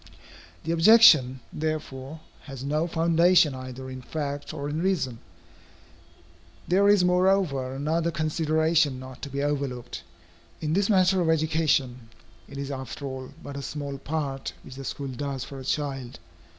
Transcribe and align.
The 0.63 0.71
objection, 0.71 1.41
therefore, 1.53 2.21
has 2.45 2.63
no 2.63 2.87
foundation 2.87 3.53
either 3.53 3.87
in 3.87 4.01
fact 4.01 4.51
or 4.51 4.67
in 4.67 4.81
reason. 4.81 5.19
There 6.67 6.87
is 6.89 7.05
moreover 7.05 7.75
another 7.75 8.09
consideration 8.09 8.99
not 8.99 9.21
to 9.21 9.29
be 9.29 9.43
overlooked. 9.43 10.01
In 10.59 10.73
this 10.73 10.89
matter 10.89 11.21
of 11.21 11.29
education, 11.29 12.09
it 12.49 12.57
is 12.57 12.71
after 12.71 13.05
all 13.05 13.29
but 13.43 13.55
a 13.55 13.61
small 13.61 13.99
part 13.99 14.53
which 14.63 14.73
the 14.73 14.85
school 14.85 15.07
does 15.09 15.43
for 15.43 15.59
a 15.59 15.63
child. 15.63 16.17